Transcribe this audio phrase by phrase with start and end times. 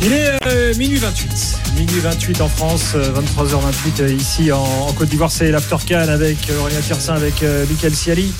[0.00, 1.58] Il est euh, minuit 28.
[1.76, 5.32] Minuit 28 en France, 23h28 euh, ici en, Côte d'Ivoire.
[5.32, 8.32] C'est l'Aftercan avec euh, Aurélien Tiersin, avec Michael Siali.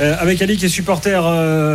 [0.00, 1.22] avec Ali qui est supporter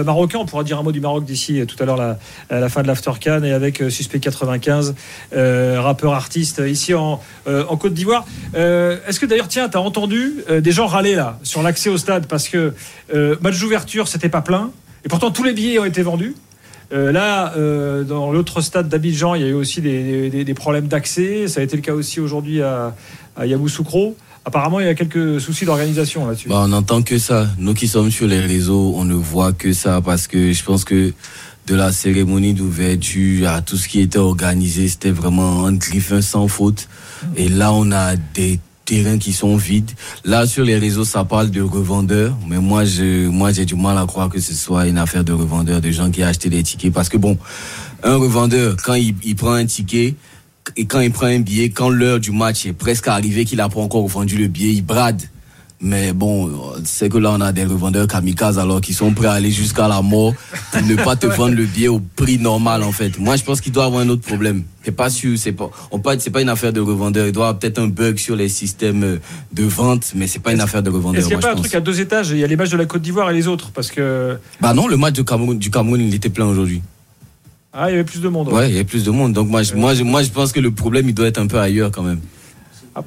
[0.04, 2.82] marocain, on pourra dire un mot du Maroc d'ici tout à l'heure la, la fin
[2.82, 4.94] de l'Aftercan et avec Suspect 95,
[5.32, 8.26] rappeur artiste ici en, en Côte d'Ivoire.
[8.54, 12.28] Est-ce que d'ailleurs, tiens, tu as entendu des gens râler là sur l'accès au stade?
[12.28, 12.74] Parce que
[13.40, 14.70] match d'ouverture, c'était pas plein
[15.06, 16.36] et pourtant tous les billets ont été vendus.
[16.92, 21.48] Euh, là, euh, dans l'autre stade d'Abidjan, il y a eu aussi des, problèmes d'accès.
[21.48, 22.96] Ça a été le cas aussi aujourd'hui à,
[23.36, 24.16] à Yamoussoukro.
[24.46, 26.50] Apparemment, il y a quelques soucis d'organisation là-dessus.
[26.50, 27.48] Bah, on n'entend que ça.
[27.58, 30.86] Nous qui sommes sur les réseaux, on ne voit que ça parce que je pense
[30.86, 31.14] que
[31.68, 36.48] de la cérémonie d'ouverture à tout ce qui était organisé, c'était vraiment un griffin sans
[36.48, 36.88] faute.
[37.36, 39.92] Et là, on a des terrains qui sont vides.
[40.26, 43.96] Là, sur les réseaux, ça parle de revendeurs, mais moi, je, moi, j'ai du mal
[44.00, 46.92] à croire que ce soit une affaire de revendeurs, de gens qui achètent des tickets,
[46.92, 47.38] parce que bon,
[48.04, 50.16] un revendeur, quand il, il prend un ticket,
[50.76, 53.70] et quand il prend un billet, quand l'heure du match est presque arrivée, qu'il n'a
[53.70, 55.22] pas encore vendu le billet, il brade.
[55.82, 56.52] Mais bon,
[56.84, 59.88] c'est que là, on a des revendeurs kamikazes alors qu'ils sont prêts à aller jusqu'à
[59.88, 60.34] la mort
[60.74, 63.18] pour ne pas te vendre le billet au prix normal, en fait.
[63.18, 64.64] Moi, je pense qu'il doit avoir un autre problème.
[64.84, 67.28] C'est pas sûr, c'est pas, on c'est pas une affaire de revendeur.
[67.28, 69.20] Il doit avoir peut-être un bug sur les systèmes
[69.54, 71.20] de vente, mais c'est pas une affaire de revendeur.
[71.20, 72.32] Est-ce qu'il n'y a pas un truc à deux étages?
[72.32, 74.38] Il y a les matchs de la Côte d'Ivoire et les autres, parce que.
[74.60, 76.82] Bah non, le match du Cameroun, du Cameroun, il était plein aujourd'hui.
[77.72, 78.50] Ah, il y avait plus de monde.
[78.50, 79.32] Ouais, il y avait plus de monde.
[79.32, 81.60] Donc moi, je, moi, moi, je pense que le problème, il doit être un peu
[81.60, 82.20] ailleurs quand même.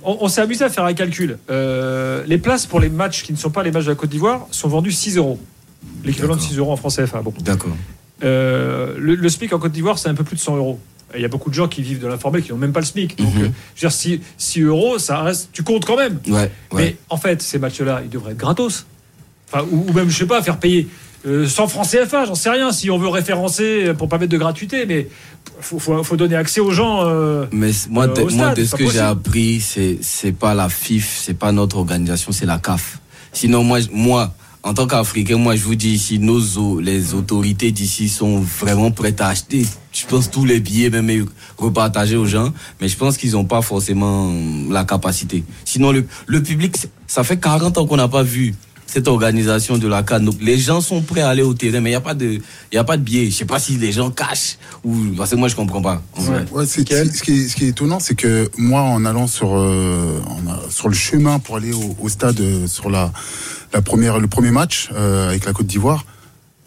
[0.04, 1.38] On, s'est amusé à faire un calcul.
[1.50, 4.10] Euh, les places pour les matchs qui ne sont pas les matchs de la Côte
[4.10, 5.38] d'Ivoire sont vendues 6 euros.
[6.04, 7.22] L'équivalent de 6 euros en France CFA.
[7.22, 7.32] Bon.
[7.40, 7.70] D'accord.
[8.24, 10.78] Euh, le, SMIC en Côte d'Ivoire, c'est un peu plus de 100 euros.
[11.14, 12.86] Il y a beaucoup de gens qui vivent de l'informel qui n'ont même pas le
[12.86, 13.18] SMIC.
[13.18, 15.50] Donc, euh, je veux dire, 6, euros, ça reste.
[15.52, 16.18] Tu comptes quand même.
[16.28, 18.86] Ouais, Mais en fait, ces matchs-là, ils devraient être gratos.
[19.52, 20.88] Enfin, ou, ou, même, je sais pas, faire payer
[21.24, 24.38] euh, sans francs CFA, j'en sais rien, si on veut référencer pour pas mettre de
[24.38, 25.06] gratuité, mais
[25.62, 27.06] faut, faut, donner accès aux gens.
[27.06, 31.20] Euh, mais moi, de, moi, de ce que j'ai appris, c'est c'est pas la FIF,
[31.22, 32.98] c'est pas notre organisation, c'est la CAF.
[33.32, 38.08] Sinon, moi, moi, en tant qu'Africain, moi, je vous dis ici, nos les autorités d'ici
[38.08, 39.66] sont vraiment prêtes à acheter.
[39.92, 41.26] Je pense tous les billets, même
[41.58, 44.32] repartager aux gens, mais je pense qu'ils n'ont pas forcément
[44.70, 45.44] la capacité.
[45.64, 48.54] Sinon, le, le public, ça fait 40 ans qu'on n'a pas vu
[48.92, 50.20] cette organisation de la CAN.
[50.42, 52.78] Les gens sont prêts à aller au terrain, mais il n'y a pas de, il
[52.78, 53.30] a pas de biais.
[53.30, 56.02] Je sais pas si les gens cachent ou parce que moi je comprends pas.
[56.52, 57.22] Ouais, ce, qui est, ce
[57.56, 60.20] qui est étonnant, c'est que moi en allant sur euh,
[60.68, 63.10] sur le chemin pour aller au, stade euh, sur la
[63.72, 66.04] la première le premier match euh, avec la Côte d'Ivoire.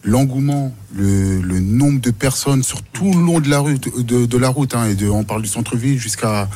[0.07, 4.37] L'engouement, le, le, nombre de personnes sur tout le long de la route, de, de
[4.37, 6.47] la route, hein, et de, on parle du centre-ville jusqu'à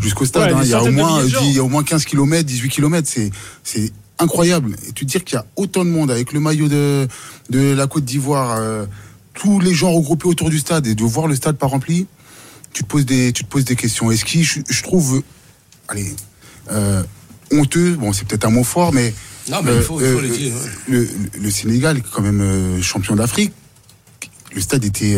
[0.00, 0.52] jusqu'au stade.
[0.54, 3.06] hein, il y a au moins, il y a au moins 15 km, 18 km.
[3.06, 3.30] C'est
[3.62, 4.76] c'est incroyable.
[4.88, 7.08] Et tu dire qu'il y a autant de monde avec le maillot de,
[7.50, 8.86] de la Côte d'Ivoire, euh,
[9.34, 12.06] tous les gens regroupés autour du stade et de voir le stade pas rempli,
[12.72, 14.10] tu te poses des, tu te poses des questions.
[14.10, 15.22] Et ce qui, je, trouve,
[15.88, 16.14] allez,
[16.70, 17.02] euh,
[17.52, 19.14] honteux, bon, c'est peut-être un mot fort, mais.
[19.50, 20.54] Non, mais il faut, il faut le dire.
[20.88, 21.06] Le,
[21.38, 23.52] le, Sénégal, quand même euh, champion d'Afrique,
[24.54, 25.16] le stade était,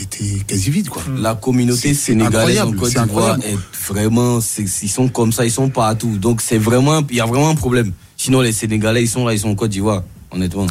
[0.00, 0.88] était quasi vide.
[0.88, 1.02] Quoi.
[1.14, 6.16] La communauté sénégalaise en Côte d'Ivoire est vraiment, ils sont comme ça, ils sont partout.
[6.16, 7.92] Donc c'est vraiment, il y a vraiment un problème.
[8.18, 10.02] Sinon, les Sénégalais, ils sont là, ils sont en Côte d'Ivoire,
[10.32, 10.66] honnêtement.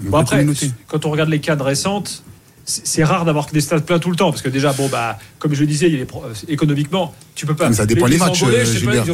[0.00, 0.46] bon, après,
[0.86, 2.22] quand on regarde les cadres récentes,
[2.64, 5.52] c'est rare d'avoir des stades pleins tout le temps parce que déjà bon bah comme
[5.52, 8.44] je le disais il est euh, économiquement tu peux pas mais ça dépend des matchs
[8.44, 8.64] euh,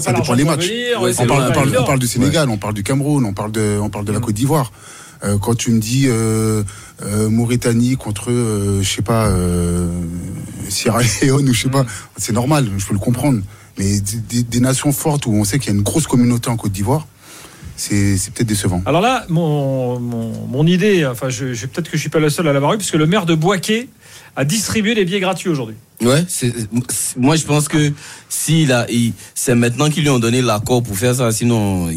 [0.00, 3.78] ça dépend des matchs on, parle, du Sénégal on parle du Cameroun on parle de
[3.81, 4.22] on parle de la mm.
[4.22, 4.70] Côte d'Ivoire
[5.25, 6.09] euh, quand tu me dis
[7.31, 9.32] Mauritanie contre je sais pas
[10.69, 11.88] Sierra Leone ou je sais pas mm.
[12.19, 13.41] c'est normal je peux le comprendre
[13.78, 16.59] mais des, des nations fortes où on sait qu'il y a une grosse communauté en
[16.59, 17.06] Côte d'Ivoire
[17.78, 18.83] c'est peut-être décevant.
[18.87, 22.53] Alors là, mon, mon, idée, enfin, je, peut-être que je suis pas le seul à
[22.53, 23.89] l'avoir eu, puisque le maire de Boisquet
[24.37, 25.77] a distribué les billets gratuits aujourd'hui.
[26.00, 26.25] Ouais,
[27.16, 27.92] moi je pense que
[28.28, 28.69] si
[29.34, 31.91] c'est maintenant qu'ils lui ont donné l'accord pour faire ça, sinon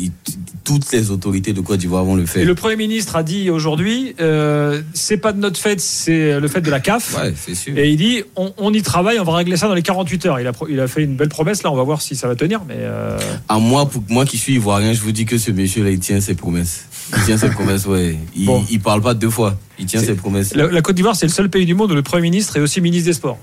[0.63, 2.41] toutes les autorités de Côte d'Ivoire vont le faire.
[2.41, 6.47] Et le Premier ministre a dit aujourd'hui, euh, c'est pas de notre fête, c'est le
[6.47, 7.15] fait de la CAF.
[7.15, 7.77] Ouais, c'est sûr.
[7.77, 10.39] Et il dit, on, y travaille, on va régler ça dans les 48 heures.
[10.39, 12.35] Il a, il a fait une belle promesse, là, on va voir si ça va
[12.35, 12.61] tenir.
[12.67, 13.17] Mais euh...
[13.49, 16.21] À moi, pour moi qui suis ivoirien, je vous dis que ce monsieur-là, il tient
[16.21, 16.85] ses promesses.
[17.17, 18.17] Il tient ses promesses, ouais.
[18.35, 19.57] Il, il parle pas deux fois.
[19.79, 20.53] Il tient ses promesses.
[20.55, 22.81] La, Côte d'Ivoire, c'est le seul pays du monde où le Premier ministre est aussi
[22.81, 23.39] ministre des Sports.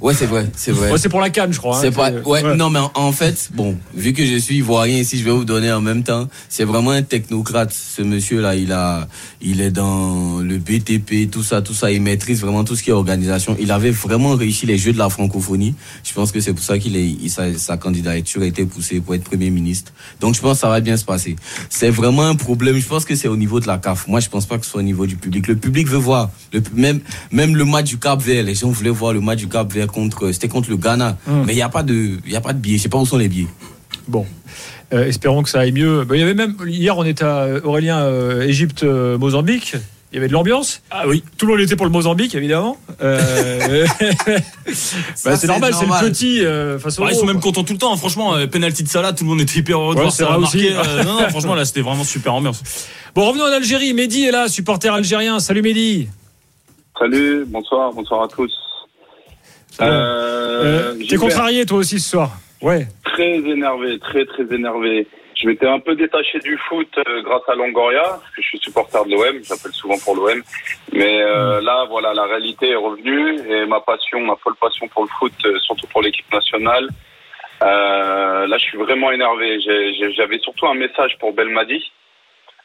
[0.00, 0.90] Ouais, c'est vrai, c'est vrai.
[0.98, 1.84] c'est pour la canne, je crois.
[1.84, 5.24] Hein, pas, ouais, non, mais en, fait, bon, vu que je suis ivoirien ici, je
[5.24, 6.28] vais vous donner en même temps.
[6.48, 8.54] C'est vraiment un technocrate, ce monsieur-là.
[8.54, 9.08] Il a,
[9.40, 11.90] il est dans le BTP, tout ça, tout ça.
[11.90, 13.56] Il maîtrise vraiment tout ce qui est organisation.
[13.60, 15.74] Il avait vraiment réussi les Jeux de la francophonie.
[16.04, 19.14] Je pense que c'est pour ça qu'il est, sa, sa, candidature a été poussée pour
[19.14, 19.92] être premier ministre.
[20.20, 21.36] Donc, je pense que ça va bien se passer.
[21.68, 22.78] C'est vraiment un problème.
[22.78, 24.06] Je pense que c'est au niveau de la CAF.
[24.06, 25.48] Moi, je pense pas que ce soit au niveau du public.
[25.48, 26.30] Le public veut voir.
[26.52, 27.00] Le, même,
[27.32, 28.44] même le match du Cap Vert.
[28.44, 31.16] Les gens voulaient voir le match du Cap Vert c'était contre, c'était contre le Ghana.
[31.28, 31.44] Hum.
[31.46, 32.78] Mais il n'y a pas de, il y a pas de billets.
[32.78, 33.48] Je sais pas où sont les billets.
[34.06, 34.26] Bon.
[34.92, 36.04] Euh, espérons que ça aille mieux.
[36.04, 39.74] Ben, il y avait même hier, on était à Aurélien, euh, Égypte, euh, Mozambique.
[40.10, 40.80] Il y avait de l'ambiance.
[40.90, 41.22] Ah oui.
[41.36, 42.78] Tout le monde était pour le Mozambique, évidemment.
[43.02, 43.86] Euh,
[45.24, 47.74] bah, c'est normal, c'est le petit euh, face au Bah, ils sont même contents tout
[47.74, 47.92] le temps.
[47.92, 47.96] hein.
[47.98, 50.38] Franchement, euh, penalty de Salah, tout le monde était hyper heureux de Ouais, voir ça
[50.38, 50.72] marquer.
[50.72, 52.62] Euh, non, non, franchement, là, c'était vraiment super ambiance.
[53.14, 53.92] Bon, revenons en Algérie.
[53.92, 55.40] Mehdi est là, supporter algérien.
[55.40, 56.08] Salut Mehdi.
[56.98, 58.50] Salut, bonsoir, bonsoir à tous.
[59.80, 62.30] Euh, Euh, T'es contrarié toi aussi ce soir
[62.60, 62.86] Ouais.
[63.04, 65.06] Très énervé, très très énervé.
[65.40, 68.58] Je m'étais un peu détaché du foot euh, grâce à Longoria, parce que je suis
[68.58, 70.42] supporter de l'OM, j'appelle souvent pour l'OM.
[70.92, 75.04] Mais euh, là, voilà, la réalité est revenue et ma passion, ma folle passion pour
[75.04, 76.88] le foot, euh, surtout pour l'équipe nationale.
[77.62, 79.60] Euh, là, je suis vraiment énervé.
[80.16, 81.84] J'avais surtout un message pour Belmadi.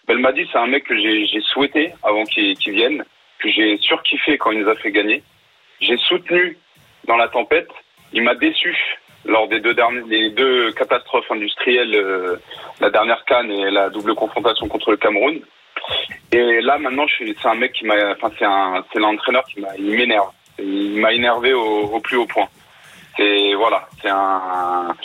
[0.08, 3.04] Belmadi, c'est un mec que j'ai souhaité avant qu'il qu'il vienne,
[3.40, 5.22] que j'ai surkiffé quand il nous a fait gagner.
[5.80, 6.58] J'ai soutenu
[7.06, 7.70] dans la tempête.
[8.12, 8.76] Il m'a déçu
[9.26, 12.36] lors des deux dernières, les deux catastrophes industrielles, euh,
[12.80, 15.40] la dernière canne et la double confrontation contre le Cameroun.
[16.32, 20.30] Et là, maintenant, c'est un mec qui m'a, enfin, c'est l'entraîneur qui m'énerve.
[20.60, 22.48] Il m'a énervé au, plus haut point.
[23.18, 24.96] C'est, voilà, c'est un,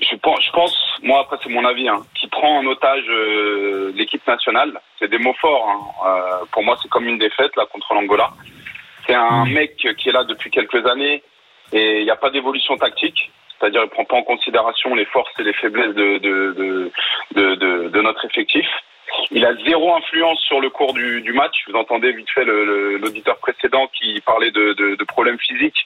[0.00, 3.92] je pense, je pense, moi après c'est mon avis, hein, qui prend en otage euh,
[3.94, 4.80] l'équipe nationale.
[4.98, 5.68] C'est des mots forts.
[5.68, 6.08] Hein.
[6.08, 8.30] Euh, pour moi, c'est comme une défaite là contre l'Angola.
[9.10, 11.22] C'est un mec qui est là depuis quelques années
[11.72, 13.30] et il n'y a pas d'évolution tactique.
[13.58, 16.90] C'est-à-dire, il prend pas en considération les forces et les faiblesses de de de,
[17.34, 18.66] de, de- de notre effectif.
[19.32, 21.56] Il a zéro influence sur le cours du, du match.
[21.68, 25.84] Vous entendez vite fait l'auditeur précédent qui parlait de, de, de problèmes physiques.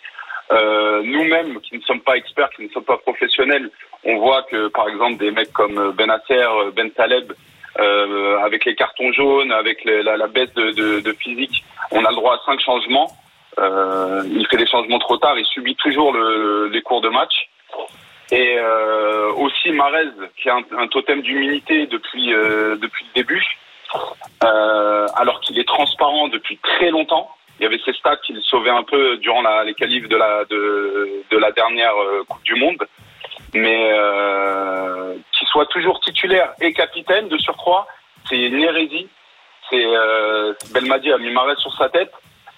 [0.52, 3.70] Euh, Nous-mêmes, qui ne sommes pas experts, qui ne sommes pas professionnels,
[4.04, 7.32] on voit que, par exemple, des mecs comme Benacer, Ben Taleb,
[7.80, 12.34] euh, avec les cartons jaunes, avec la, la baisse de, physique, on a le droit
[12.34, 13.10] à cinq changements.
[13.58, 17.34] Euh, il fait des changements trop tard, il subit toujours le- les cours de match.
[18.32, 20.08] Et euh, aussi Marez,
[20.40, 23.44] qui a un, totem d'humilité depuis euh, depuis le début,
[24.42, 27.30] euh, alors qu'il est transparent depuis très longtemps.
[27.60, 30.44] Il y avait ces stats qui le sauvaient un peu durant les qualifs de la
[30.46, 32.82] de, la dernière euh, Coupe du Monde,
[33.52, 35.03] mais euh, qu'il
[35.54, 37.86] soit toujours titulaire et capitaine de surcroît,
[38.28, 39.08] c'est une hérésie.
[39.70, 42.10] C'est euh, Belmadi a mis Marez sur sa tête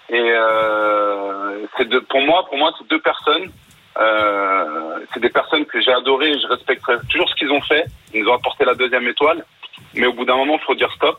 [0.08, 3.50] et euh, c'est de, pour moi pour moi c'est deux personnes
[3.98, 7.84] euh, c'est des personnes que j'ai adorées et je respecterai toujours ce qu'ils ont fait.
[8.14, 9.44] Ils nous ont apporté la deuxième étoile,
[9.94, 11.19] mais au bout d'un moment, il faut dire stop.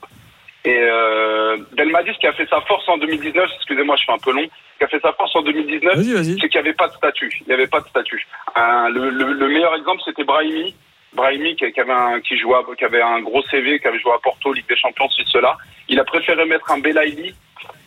[0.65, 4.17] Et euh, Belmadi, ce qui a fait sa force en 2019, excusez-moi, je suis un
[4.19, 6.39] peu long, ce qui a fait sa force en 2019, Vas-y, vas-y.
[6.39, 7.31] c'est qu'il n'y avait pas de statut.
[7.41, 8.27] Il n'y avait pas de statut.
[8.55, 10.75] Un- le, le- le meilleur exemple, c'était Brahimi.
[11.13, 14.19] Brahimi qui, avait un, qui jouait, qui avait un gros CV, qui avait joué à
[14.19, 15.57] Porto, Ligue des Champions, ceci, cela.
[15.87, 17.33] Il a préféré mettre un Belaïli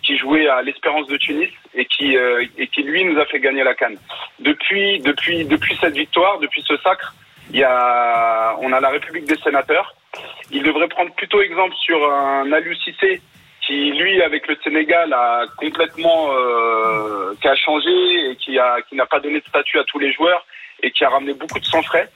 [0.02, 3.40] qui jouait à l'Espérance de Tunis et qui, euh, et qui lui nous a fait
[3.40, 3.96] gagner la canne.
[4.38, 7.14] Depuis, depuis, depuis cette victoire, depuis ce sacre,
[7.52, 9.94] il y a, on a la République des sénateurs.
[10.50, 12.74] Il devrait prendre plutôt exemple sur un Aliou
[13.66, 18.96] qui, lui, avec le Sénégal, a complètement, euh, qui a changé et qui a, qui
[18.96, 20.44] n'a pas donné de statut à tous les joueurs
[20.82, 22.08] et qui a ramené beaucoup de sang frais.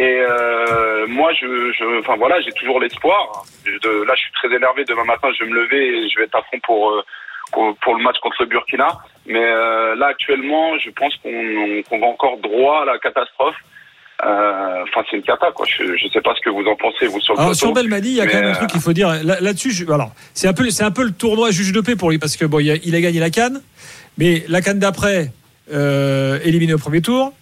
[0.00, 1.46] Et euh, moi, je,
[1.78, 3.44] je, enfin voilà, j'ai toujours l'espoir.
[3.66, 4.84] Là, je suis très énervé.
[4.88, 7.02] Demain matin, je vais me lever et je vais être à fond pour euh,
[7.52, 8.88] pour, pour le match contre le Burkina.
[9.26, 13.56] Mais euh, là, actuellement, je pense qu'on on- qu'on va encore droit à la catastrophe.
[14.24, 15.66] Euh, Enfin, c'est une cata, quoi.
[15.68, 17.66] Je, je sais pas ce que vous en pensez, vous sur le Alors plateau.
[17.66, 19.72] sur Belmadi, il y a quand même un truc qu'il faut dire Là- là-dessus.
[19.92, 22.36] alors c'est un peu, c'est un peu le tournoi juge de paix pour lui parce
[22.38, 23.60] que bon, il a, il a gagné la canne,
[24.18, 25.30] mais la canne d'après,
[26.44, 27.32] éliminé au premier tour,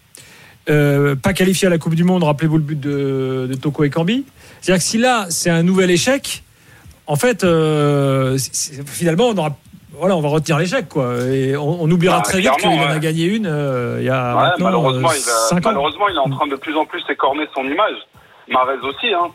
[0.71, 2.25] euh, pas qualifié à la Coupe du Monde.
[2.25, 4.25] Rappelez-vous le but de, de Toko et Cambi.
[4.61, 6.43] C'est-à-dire que si là c'est un nouvel échec,
[7.07, 8.37] en fait, euh,
[8.87, 9.57] finalement on aura,
[9.93, 12.81] voilà, on va retenir l'échec quoi, et on, on oubliera Bah, très vite qu'il en
[12.89, 15.13] a gagné une euh, il y a Ouais, malheureusement, euh,
[15.53, 17.97] il a, malheureusement, il est en train de plus en plus écorner son image.
[18.49, 19.29] Marez aussi, hein.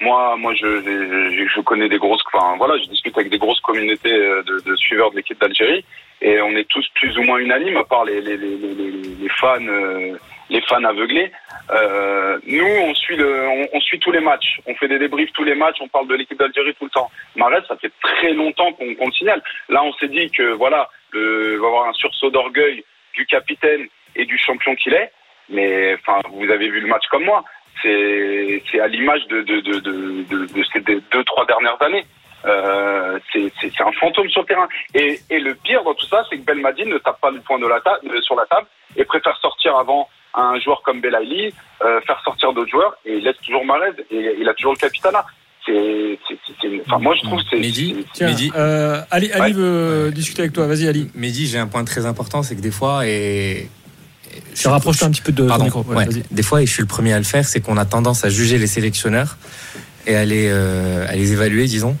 [0.00, 3.60] Moi, moi, je, je, je connais des grosses, enfin voilà, je discute avec des grosses
[3.60, 5.84] communautés de, de suiveurs de l'équipe d'Algérie
[6.20, 9.16] et on est tous plus ou moins unanimes, à part les les les les, les-
[9.22, 10.16] les fans, euh,
[10.52, 11.32] les fans aveuglés.
[11.70, 15.32] Euh, nous, on suit le, on, on suit tous les matchs, on fait des débriefs
[15.32, 17.10] tous les matchs, on parle de l'équipe d'Algérie tout le temps.
[17.36, 19.42] Marez, ça fait très longtemps qu'on qu'on le signale.
[19.68, 23.24] Là, on s'est dit que voilà, le, il va y avoir un sursaut d'orgueil du
[23.26, 25.10] capitaine et du champion qu'il est.
[25.48, 27.44] Mais enfin, vous avez vu le match comme moi.
[27.82, 32.04] C'est à l'image de de, de, de, ces deux trois dernières années.
[32.44, 34.68] Euh, c'est un fantôme sur le terrain.
[34.94, 37.58] Et, et le pire dans tout ça, c'est que Belmadi ne tape pas le point
[37.58, 38.66] de la ta- euh, sur la table
[38.96, 41.52] et préfère sortir avant un joueur comme Belaïli,
[41.84, 44.78] euh, faire sortir d'autres joueurs et il laisse toujours Marez et il a toujours le
[44.78, 45.24] capitana.
[45.64, 47.58] C'est c'est, c'est- enfin, moi je trouve que c'est.
[47.60, 48.50] Mehdi, c'est- Tiens, Mehdi.
[48.56, 49.52] euh, Ali, Ali Ouais.
[49.52, 50.66] veut discuter avec toi.
[50.66, 51.10] Vas-y, Ali.
[51.14, 53.68] Mehdi, j'ai un point très important, c'est que des fois, et.
[54.54, 55.82] Je rapproche un petit peu de Pardon, micro.
[55.82, 56.04] Ouais, ouais.
[56.06, 56.22] vas-y.
[56.30, 58.30] Des fois, et je suis le premier à le faire, c'est qu'on a tendance à
[58.30, 59.36] juger les sélectionneurs
[60.06, 61.96] et à les, euh, à les évaluer, disons,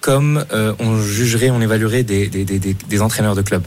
[0.00, 3.62] comme euh, on jugerait, on évaluerait des, des, des, des- des entraîneurs de club.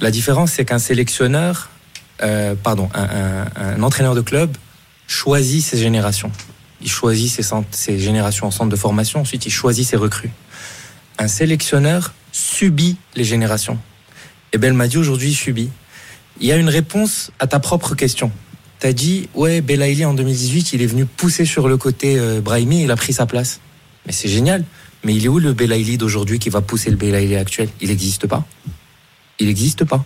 [0.00, 1.70] La différence, c'est qu'un sélectionneur,
[2.22, 4.56] euh, pardon, un, entraîneur de club
[5.06, 6.30] choisit ses générations.
[6.80, 10.30] Il choisit ses, générations en centre de formation, ensuite il choisit ses recrues.
[11.18, 13.78] Un sélectionneur subit les générations.
[14.52, 15.70] Et Belmadi aujourd'hui subit.
[16.40, 18.30] Il y a une réponse à ta propre question.
[18.78, 22.84] T'as dit, ouais, Belaïli en 2018, il est venu pousser sur le côté euh, Brahimi,
[22.84, 23.60] il a pris sa place.
[24.06, 24.64] Mais c'est génial.
[25.02, 27.68] Mais il est où le Belaïli d'aujourd'hui qui va pousser le Belaïli actuel?
[27.80, 28.46] Il n'existe pas.
[29.40, 30.04] Il n'existe pas.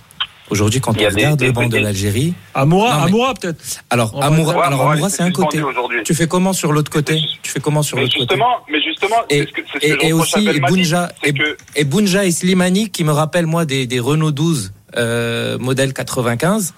[0.50, 3.58] Aujourd'hui, quand on regarde des le banc de l'Algérie, Amoura, mais- Amoura peut-être.
[3.90, 5.60] alors Amoura, Ouais, alors Amoura, c'est un côté.
[6.04, 9.16] Tu fais comment sur l'autre côté Tu fais comment sur l'autre côté justement, mais justement,
[9.30, 12.32] Et- c'est ce que, c'est ce et- aussi, et Bounja- et- que Et Bounja et
[12.32, 16.74] Slimani, qui me rappellent moi des, des Renault 12 euh, modèle 95.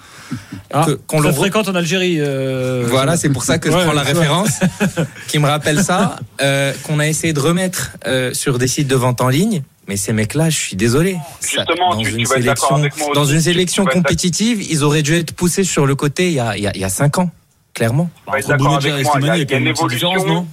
[0.73, 2.17] Ah, qu'on très le fréquente en Algérie.
[2.21, 4.61] euh, Voilà, c'est pour ça que je Ouais, prends la ouais, référence,
[5.29, 8.95] qui me rappelle ça, euh, qu'on a essayé de remettre euh, sur des sites de
[8.95, 9.63] vente en ligne.
[9.87, 11.17] Mais ces mecs-là, je suis désolé.
[11.41, 13.15] Ça, Justement, dans tu- une tu vas être d'accord sélection, avec moi aussi.
[13.15, 16.57] dans une sélection compétitive, ils auraient dû être poussés sur le côté il y a,
[16.57, 17.31] il y a, il y a cinq ans,
[17.75, 18.09] clairement.
[18.27, 19.75] Entre et moi, il y a- Slimani, il y a il y a quand même
[19.81, 20.47] une différence, non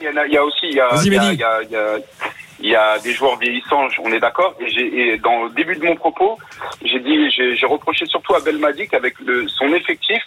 [0.00, 0.88] Il y, a, il y a aussi, il y a,
[2.60, 4.54] il y, a, des joueurs vieillissants, on est d'accord.
[4.60, 6.38] Et, dans le début de mon propos,
[6.84, 9.14] j'ai dit, j'ai reproché surtout à Belmadi qu'avec
[9.48, 10.22] son effectif,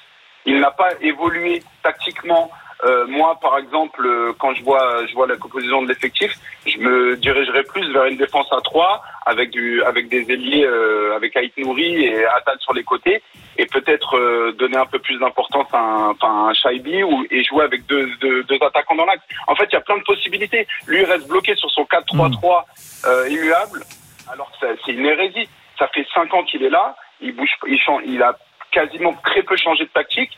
[0.45, 2.51] il n'a pas évolué tactiquement.
[2.85, 6.33] Euh, moi, par exemple, euh, quand je vois, je vois la composition de l'effectif,
[6.65, 11.15] je me dirigerai plus vers une défense à 3 avec du, avec des ailiers, euh,
[11.15, 13.21] avec Aït Nouri et Attal sur les côtés,
[13.57, 17.43] et peut-être euh, donner un peu plus d'importance à un, enfin, un Shaibi ou, et
[17.43, 19.23] jouer avec deux, deux, deux attaquants dans l'axe.
[19.47, 20.65] En fait, il y a plein de possibilités.
[20.87, 22.63] Lui reste bloqué sur son 4-3-3
[23.05, 23.83] euh, immuable,
[24.31, 25.49] alors que c'est une hérésie.
[25.77, 28.37] Ça fait cinq ans qu'il est là, il bouge, il change, il a
[28.71, 30.31] quasiment très peu changé de tactique.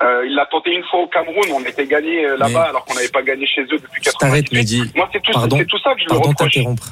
[0.00, 2.84] Euh, il l'a tenté une fois au Cameroun, on était gagné euh, là-bas Mais- alors
[2.84, 4.56] qu'on n'avait pas gagné chez eux depuis Je t'arrête, 98.
[4.82, 4.92] Mehdi.
[4.94, 5.56] Moi, c'est tout, Pardon.
[5.58, 6.52] c'est tout ça que je lui Pardon de reproche.
[6.54, 6.86] t'interrompre.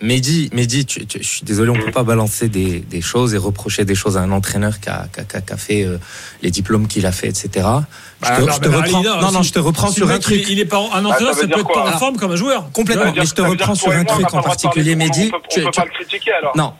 [0.00, 3.38] Mehdi, Mehdi tu, tu- je suis désolé, on peut pas balancer des, des choses et
[3.38, 5.84] reprocher des choses à un entraîneur qui a, qui a- qui a- qui a fait
[5.84, 5.98] euh,
[6.42, 7.48] les diplômes qu'il a fait, etc.
[7.54, 9.02] Je Bah, te, non, je te reprends.
[9.20, 10.40] Non, Non, je te reprends sur le un truc.
[10.48, 11.94] Il, il est pas en un Ah, ça entraîneur, veut ça dire peut être pas
[11.94, 12.72] en forme comme un joueur.
[12.72, 13.04] Complètement.
[13.04, 15.30] Ça mais je te ça reprends sur un truc en le particulier, Mehdi.
[15.32, 16.56] On peut, Tu- on peut tu- pas le critiquer alors.
[16.56, 16.74] Non.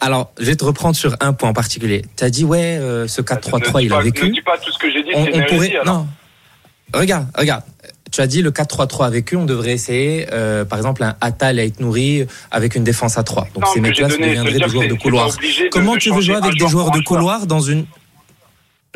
[0.00, 2.04] Alors, je vais te reprendre sur un point en particulier.
[2.16, 4.26] Tu as dit, ouais, euh, ce Ne 4-3-3, dis il a vécu.
[4.26, 5.76] Ne dis pas tout ce que j'ai dit, on, pourrait.
[5.76, 5.84] alors.
[5.84, 6.06] Non.
[6.94, 7.62] Regarde, regarde.
[8.12, 11.58] Tu as dit le 4-3-3 a vécu, on devrait essayer, euh, par exemple, un Attal
[11.58, 13.48] à être nourri avec une défense à 3.
[13.54, 15.30] Donc Non, ces mecs-là, donné- deviendraient des joueurs de couloir.
[15.72, 17.86] Comment de tu veux jouer avec des joueur joueurs de couloir dans une.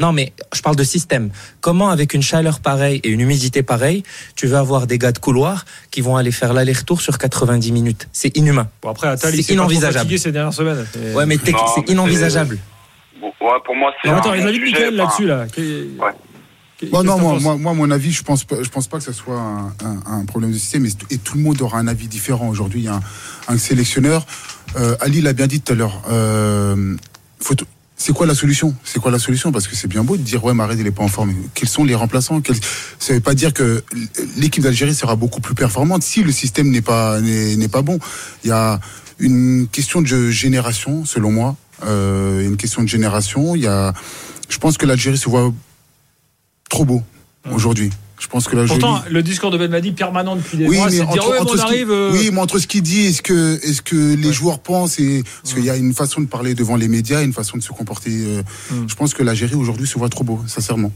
[0.01, 1.31] Non, mais je parle de système.
[1.61, 4.03] Comment, avec une chaleur pareille et une humidité pareille,
[4.35, 8.09] tu veux avoir des gars de couloir qui vont aller faire l'aller-retour sur 90 minutes?
[8.13, 8.69] C'est inhumain.
[8.83, 9.95] Bon, après, Attal, C'est inenvisageable.
[9.99, 10.87] fatigué ces dernières semaines.
[10.97, 12.59] Et- Ouais, mais Non, c'est inenvisageable.
[13.21, 15.47] Bon, ouais, pour moi, c'est Non, attends, il a dit enfin, là-dessus, là.
[15.59, 16.13] Ouais.
[16.91, 19.13] Bon, non, moi, moi, moi, mon avis, je pense, pas- je pense pas que ce
[19.13, 22.09] soit un, un- un problème de système et, et tout le monde aura un avis
[22.09, 22.49] différent.
[22.49, 23.03] Aujourd'hui, il y a un,
[23.49, 24.25] un sélectionneur.
[24.77, 26.01] Euh, Ali l'a bien dit tout à l'heure.
[26.11, 26.97] Euh,
[27.39, 27.67] faut t-
[28.03, 28.75] c'est quoi la solution?
[28.83, 29.53] C'est quoi la solution?
[29.53, 31.35] Parce que c'est bien beau de dire ouais, Mahrez il est pas en forme.
[31.53, 32.41] Quels sont les remplaçants?
[32.41, 32.57] Quels-
[32.99, 33.85] Ça veut pas dire que
[34.39, 37.99] l'équipe d'Algérie sera beaucoup plus performante si le système n'est pas n'est pas bon.
[38.43, 38.81] Il y a
[39.19, 41.57] une question de génération, selon moi.
[41.85, 43.55] Euh, une question de génération.
[43.55, 43.93] Il y a,
[44.49, 45.53] je pense que l'Algérie se voit
[46.71, 47.03] trop beau
[47.53, 47.91] aujourd'hui.
[48.21, 48.79] Je pense que l'Algérie.
[48.79, 51.85] Pourtant, le discours de Belmadi permanent depuis des Oui, mois, c'est dire ouais, on qui-
[51.89, 54.59] euh, oui, mais entre ce qu'il dit et ce que, est ce que les joueurs
[54.59, 57.57] pensent, et parce qu'il y a une façon de parler devant les médias, une façon
[57.57, 58.11] de se comporter.
[58.13, 58.87] euh, Mm.
[58.89, 60.93] Je pense que l'Algérie aujourd'hui se voit trop beau, sincèrement.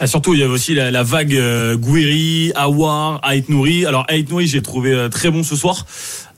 [0.00, 3.86] Et surtout, il y avait aussi la, la vague euh, Gouiri, Awar, Ait Nouri.
[3.86, 5.86] Alors, Ait Nouri, j'ai trouvé euh, très bon ce soir.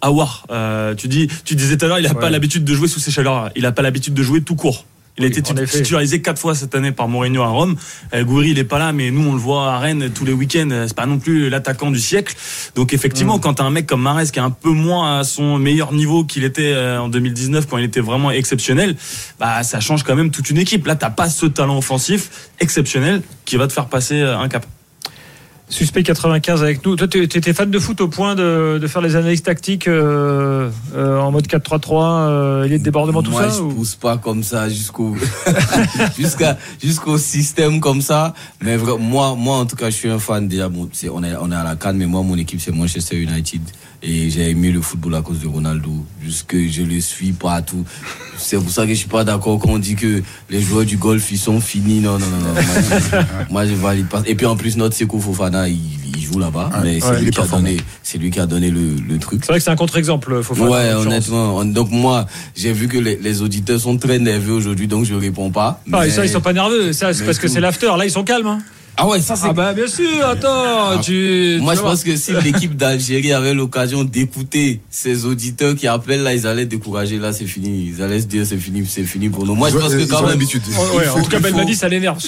[0.00, 2.20] Awar, euh, tu dis, tu disais tout à l'heure, il a Ouais.
[2.20, 3.50] pas l'habitude de jouer sous ces chaleurs.
[3.56, 4.84] Il a pas l'habitude de jouer tout court.
[5.18, 7.76] Il a Oui, été titularisé quatre fois cette année par Mourinho à Rome.
[8.14, 10.32] Euh, Gouiri, il est pas là, mais nous, on le voit à Rennes tous les
[10.32, 10.68] week-ends.
[10.70, 12.34] Euh, C'est pas non plus l'attaquant du siècle.
[12.74, 13.40] Donc, effectivement, Mm.
[13.40, 16.24] quand t'as un mec comme Mares qui est un peu moins à son meilleur niveau
[16.24, 18.96] qu'il était euh, en 2019 quand il était vraiment exceptionnel,
[19.40, 20.86] bah, ça change quand même toute une équipe.
[20.86, 24.64] Là, t'as pas ce talent offensif exceptionnel qui va te faire passer un cap.
[25.70, 26.96] Suspect 95 avec nous.
[26.96, 30.70] Toi, tu étais fan de foot au point de, de faire les analyses tactiques euh,
[30.96, 31.90] euh, en mode 4-3-3,
[32.30, 34.70] euh, il y a de débordement, tout Moi, ça je ou- pousse pas comme ça
[34.70, 35.14] jusqu'au
[36.18, 38.32] jusqu'à jusqu'au système comme ça.
[38.62, 40.48] Mais moi, moi, en tout cas, je suis un fan.
[40.48, 43.16] Déjà, bon, on est on est à la canne, mais moi, mon équipe, c'est Manchester
[43.16, 43.60] United.
[44.00, 45.90] Et j'ai aimé le football à cause de Ronaldo.
[46.24, 47.84] Jusque je le suis partout.
[48.36, 50.96] C'est pour ça que je suis pas d'accord quand on dit que les joueurs du
[50.96, 51.98] golf, ils sont finis.
[51.98, 52.54] Non, non, non, non.
[52.54, 52.62] Moi,
[53.10, 54.22] je- Moi, je valide pas.
[54.24, 57.28] Et puis, en plus, notre Seko Fofana, il, joue là-bas, Ouais, mais c'est ouais, lui
[57.28, 57.64] est qui a performant.
[57.64, 59.40] donné, c'est lui qui a donné le, le truc.
[59.42, 61.64] C'est vrai que c'est un contre-exemple, faut Ouais, honnêtement.
[61.64, 65.50] Donc moi, j'ai vu que les, les auditeurs sont très nerveux aujourd'hui, donc je réponds
[65.50, 65.80] pas.
[65.90, 66.92] Ah, Mais- ça, ils sont pas nerveux.
[66.92, 67.90] Ça, c'est parce que c'est l'after.
[67.96, 68.46] Là, ils sont calmes.
[68.46, 68.58] hein.
[69.00, 69.46] Ah ouais, ça c'est.
[69.48, 70.26] Ah bah bien sûr.
[70.26, 71.58] Attends, tu.
[71.60, 76.24] Moi, tu je pense que si l'équipe d'Algérie avait l'occasion d'écouter ces auditeurs qui appellent
[76.24, 77.18] là, ils allaient décourager.
[77.18, 77.92] Là, c'est fini.
[77.94, 79.54] Ils allaient se dire c'est fini, c'est fini pour nous.
[79.54, 80.38] Moi, je pense que quand même.
[80.38, 82.18] Ouais, Il en tout cas, Ben dit, ça l'énerve.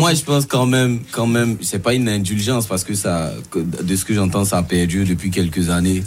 [0.00, 3.96] Moi, je pense quand même, quand même, c'est pas une indulgence parce que ça, de
[3.96, 6.02] ce que j'entends, ça a perdu depuis quelques années.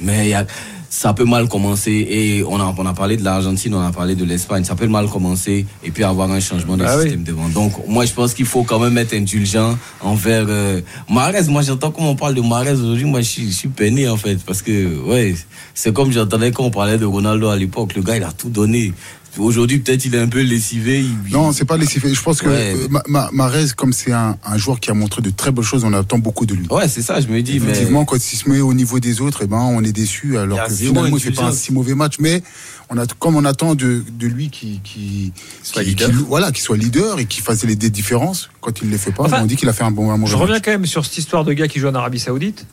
[0.00, 0.46] Mais il y a,
[0.92, 4.16] ça peut mal commencer et on a, on a parlé de l'Argentine, on a parlé
[4.16, 4.64] de l'Espagne.
[4.64, 7.04] Ça peut mal commencer et puis avoir un changement de Ah oui.
[7.04, 7.48] système devant.
[7.48, 10.80] Donc, moi, je pense qu'il faut quand même être indulgent envers euh.
[11.08, 11.30] Moi,
[11.62, 13.04] j'entends comment on parle de Mahrez aujourd'hui.
[13.04, 15.36] Moi, je suis, je suis peiné en fait parce que, ouais,
[15.74, 17.94] c'est comme j'entendais quand on parlait de Ronaldo à l'époque.
[17.94, 18.92] Le gars, il a tout donné.
[19.38, 21.00] Aujourd'hui, peut-être il est un peu lessivé.
[21.00, 22.12] il- Non, c'est pas laissé faire.
[22.12, 22.74] Je pense que Ouais.
[22.76, 25.64] euh, Ma- Ma- Mahrez, comme c'est un, un joueur qui a montré de très bonnes
[25.64, 26.66] choses, on attend beaucoup de lui.
[26.68, 27.60] Ouais, c'est ça, je me dis.
[27.60, 27.66] mais...
[27.70, 30.58] Effectivement, quand il se met au niveau des autres, eh ben, on est déçu, alors
[30.60, 32.14] a que finalement, fait pas un si mauvais match.
[32.18, 32.42] Mais
[32.90, 35.32] on a, comme on attend de, de lui qui, qui,
[35.62, 36.08] Soit qui- leader.
[36.10, 38.98] qui- voilà, qu'il soit leader et qu'il fasse les, des différences quand il ne les
[38.98, 40.64] fait pas, Enfin, on dit qu'il a fait un bon, un mauvais Je reviens match.
[40.64, 42.66] quand même sur cette histoire de gars qui joue en Arabie Saoudite.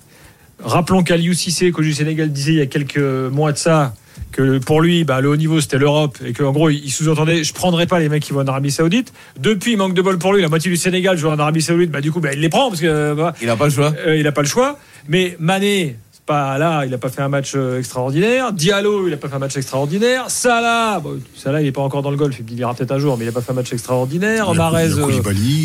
[0.63, 3.93] Rappelons qu'Aliou Cissé, coach du Sénégal, disait il y a quelques mois de ça
[4.31, 7.53] que pour lui, bah, le haut niveau c'était l'Europe et qu'en gros il sous-entendait je
[7.53, 9.13] prendrai pas les mecs qui vont en Arabie Saoudite.
[9.39, 12.01] Depuis, manque de bol pour lui, la moitié du Sénégal joue en Arabie Saoudite, bah,
[12.01, 13.93] du coup bah, il les prend parce que bah, Il n'a pas le choix.
[14.05, 14.77] euh, il n'a pas le choix.
[15.07, 15.95] Mais Mané,
[16.25, 18.51] pas là, il n'a pas fait un match euh, extraordinaire.
[18.51, 20.25] Diallo, il n'a pas fait un match extraordinaire.
[20.29, 23.17] Salah, bon, Salah, il n'est pas encore dans le golf, il ira peut-être un jour,
[23.17, 24.45] mais il n'a pas fait un match extraordinaire.
[24.51, 24.55] Il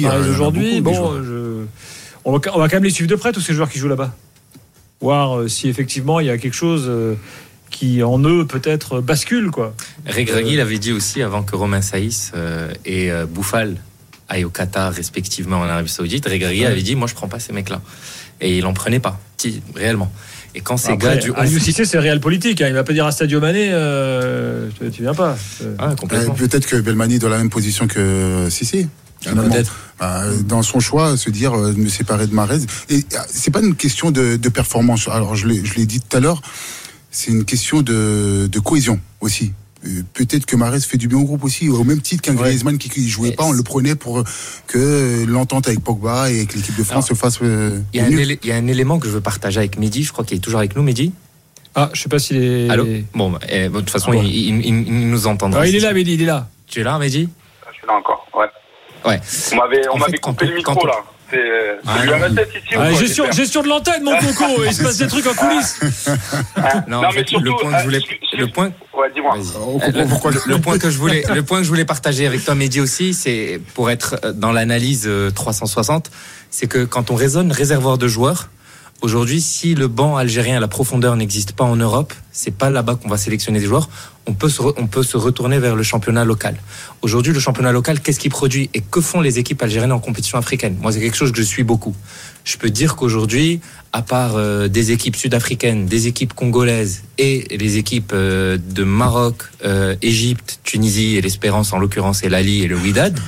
[0.00, 1.64] il a euh, euh, il aujourd'hui, bon, je-
[2.24, 3.88] on, va, on va quand même les suivre de près tous ces joueurs qui jouent
[3.88, 4.14] là-bas.
[5.00, 7.14] Voir euh, si effectivement il y a quelque chose euh,
[7.72, 9.74] qui en eux peut-être bascule quoi.
[10.06, 13.76] Regragui l'avait dit aussi avant que Romain Saïs euh, et euh, Bouffal
[14.28, 16.26] aillent au Qatar respectivement en Arabie Saoudite.
[16.26, 16.66] Regragui Ouais.
[16.66, 17.80] avait dit moi je prends pas ces mecs-là
[18.40, 19.18] et il en prenait pas
[19.74, 20.12] réellement.
[20.54, 22.68] Et quand ces Après, gars du Cissé c'est réel politique, hein.
[22.68, 25.36] il va pas dire à Stadio Mané euh, tu, tu viens pas.
[25.62, 26.28] Euh, Ah, Euh.
[26.36, 28.86] Peut-être que Belmani est dans la même position que Sissi.
[29.24, 29.74] Peut-être.
[30.00, 32.58] Bah, dans son choix, se dire euh, de me séparer de Mahrez.
[32.90, 35.06] Et euh, c'est pas une question de, de performance.
[35.08, 36.42] Alors je l'ai je l'ai dit tout à l'heure,
[37.12, 39.52] c'est une question de, de cohésion aussi.
[39.86, 42.42] Euh, Peut-être que Mahrez fait du bien au groupe aussi, au même titre qu'un Ouais.
[42.48, 44.24] Griezmann qui, qui jouait pas, on le prenait pour euh,
[44.66, 47.38] que euh, l'entente avec Pogba et avec l'équipe de France se fasse.
[47.42, 50.36] euh, Il y, a un élément que je veux partager avec Mehdi, je crois qu'il
[50.36, 51.12] est toujours avec nous, Mehdi.
[51.74, 52.68] Ah, je sais pas s'il est.
[52.70, 52.86] Allô?
[53.14, 55.60] Bon, bah, eh, bon, de toute façon, Ah il, il- il- il nous entendra.
[55.62, 55.92] Ah, il est là.
[55.92, 56.48] Mehdi, il est là.
[56.66, 57.28] Tu es là, Mehdi?
[57.70, 58.46] Je suis là encore, ouais.
[59.10, 59.20] Ouais.
[59.52, 59.56] On
[59.96, 60.94] m'avait, coupé on- le micro quand on- là.
[61.86, 64.64] Ah, ici ou Ah, quoi, gestion, j'espère gestion de l'antenne, mon coco.
[64.66, 65.80] Il se passe des trucs en coulisses.
[66.88, 69.34] Non, mais fait, surtout, le point que je voulais, euh, le point, Ouais, dis-moi.
[69.36, 69.56] Vas-y.
[69.56, 71.84] On comprend Euh, pourquoi le, le point que je voulais, le point que je voulais
[71.84, 76.10] partager avec toi, Mehdi aussi, c'est pour être euh, dans l'analyse euh, 360,
[76.50, 78.48] c'est que quand on raisonne réservoir de joueurs,
[79.02, 83.08] aujourd'hui, si le banc algérien, la profondeur n'existe pas en Europe, c'est pas là-bas qu'on
[83.08, 83.90] va sélectionner des joueurs.
[84.26, 86.56] On peut se, on peut se retourner vers le championnat local.
[87.02, 90.38] Aujourd'hui, le championnat local, qu'est-ce qu'il produit et que font les équipes algériennes en compétition
[90.38, 90.76] africaine?
[90.80, 91.94] Moi, c'est quelque chose que je suis beaucoup.
[92.44, 93.60] Je peux dire qu'aujourd'hui,
[93.92, 99.42] à part euh, des équipes sud-africaines, des équipes congolaises et les équipes euh, de Maroc,
[99.64, 103.18] euh, Égypte, Tunisie et l'Espérance en l'occurrence et l'Ali et le Wydad,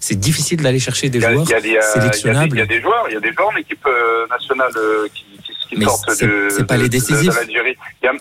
[0.00, 2.56] c'est difficile d'aller chercher des joueurs euh, sélectionnables.
[2.56, 5.06] il y a des joueurs, il y a des joueurs en équipe euh, nationale euh,
[5.14, 7.34] qui, qui, qui sortent de, c'est pas les décisifs.
[7.34, 7.76] l'Algérie.
[8.02, 8.12] Il y a,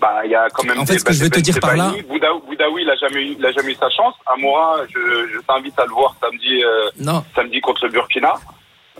[0.00, 0.80] bah, il y a quand même.
[0.80, 1.92] En fait, des- ce que je veux te dire par là-.
[2.08, 4.14] Boudaoui, Boudaoui, il a jamais eu, il a jamais eu sa chance.
[4.26, 4.98] Amoura, je,
[5.32, 8.34] je t'invite à le voir samedi, euh, Non, samedi contre le Burkina.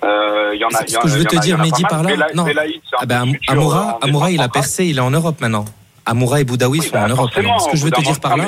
[0.04, 0.78] Euh, y en a.
[0.78, 2.46] Ce il y en que je veux te dire, Mehdi, par là, non.
[2.98, 5.64] Ah ben, le futur Amoura, Amoura, il a percé, il est en Europe maintenant.
[6.06, 7.30] Amoura et Boudaoui Oui, sont bah, en Europe.
[7.34, 8.46] Ce que je veux te dire par là,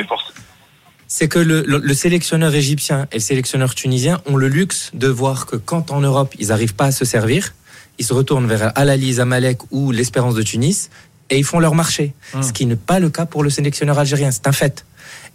[1.17, 5.07] c'est que le, le- le sélectionneur égyptien et le sélectionneur tunisien ont le luxe de
[5.21, 7.55] voir que quand en Europe ils n'arrivent pas à se servir,
[8.01, 10.91] ils se retournent vers Al-Ali, Zamalek ou l'Espérance de Tunis
[11.31, 12.15] et ils font leur marché.
[12.35, 12.43] Hum.
[12.43, 14.85] Ce qui n'est pas le cas pour le sélectionneur algérien, c'est un fait.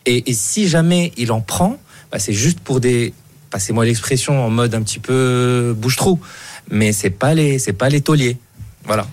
[0.05, 1.77] Et, et si jamais il en prend,
[2.11, 3.13] bah, c'est juste pour des,
[3.49, 6.19] passez-moi l'expression en mode un petit peu bouche-trou,
[6.69, 8.37] mais c'est pas les, c'est pas les tauliers.
[8.83, 9.07] Voilà.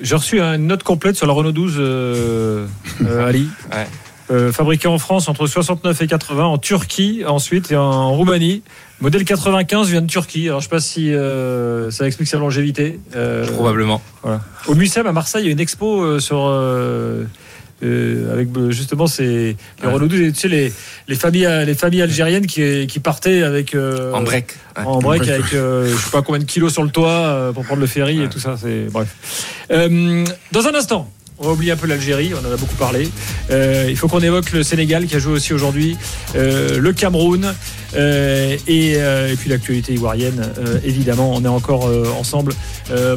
[0.00, 2.66] J'ai reçu une note complète sur la Renault 12, euh,
[3.04, 3.48] euh, Ali.
[3.72, 3.86] Ouais.
[4.30, 8.62] Euh, fabriqué en France entre 69 et 80, en Turquie ensuite et en Roumanie.
[9.00, 10.48] Modèle 95 vient de Turquie.
[10.48, 12.98] Alors je sais pas si euh, ça explique sa longévité.
[13.16, 14.00] Euh, Probablement.
[14.66, 16.38] Au Mucem à Marseille, il y a une expo sur
[17.82, 19.92] euh, avec justement ces les Ouais.
[19.92, 20.72] Renault 12 et tu sais les
[21.08, 24.54] les familles les familles algériennes qui qui partaient avec euh, en break.
[24.76, 24.84] Ouais.
[24.84, 27.80] en break avec euh, je sais pas combien de kilos sur le toit pour prendre
[27.80, 28.56] le ferry et tout ça.
[28.60, 29.08] C'est bref.
[29.70, 31.10] Dans un instant.
[31.44, 33.06] On va oublier un peu l'Algérie, on en a beaucoup parlé.
[33.50, 35.98] Euh, il faut qu'on évoque le Sénégal qui a joué aussi aujourd'hui,
[36.36, 37.54] euh, le Cameroun.
[37.96, 41.32] Euh, et, euh, et puis l'actualité ivoirienne, euh, évidemment.
[41.34, 42.52] On est encore ensemble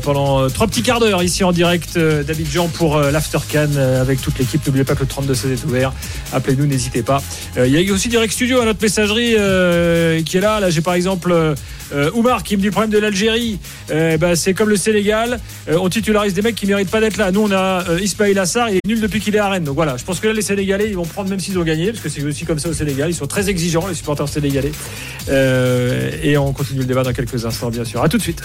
[0.04, 4.38] pendant trois petits quarts d'heure ici en direct d'Abidjan pour l'After Can euh, avec toute
[4.40, 4.66] l'équipe.
[4.66, 5.94] N'oubliez pas que le 32 16 est ouvert.
[6.34, 7.22] Appelez-nous, n'hésitez pas.
[7.58, 9.36] Il y a aussi Direct Studio à notre messagerie
[10.24, 10.60] qui est là.
[10.60, 11.34] Là, j'ai par exemple
[12.13, 13.60] Oumar qui me dit le problème de l'Algérie.
[13.90, 15.40] Bah, c'est comme le Sénégal.
[15.70, 17.32] On titularise des mecs qui méritent pas d'être là.
[17.32, 18.70] Nous, on a Ismail Assar.
[18.70, 19.63] Il est nul depuis qu'il est à Rennes.
[19.63, 21.92] Donc voilà, je pense que là, les Sénégalais, ils vont prendre même s'ils ont gagné,
[21.92, 23.10] parce que c'est aussi comme ça au Sénégal.
[23.10, 24.66] Ils sont très exigeants, les supporters sénégalais.
[25.30, 28.01] Euh, et on continue le débat dans quelques instants, bien sûr.
[28.01, 28.41] À tout de suite.